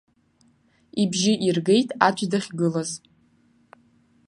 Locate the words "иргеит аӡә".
1.47-2.23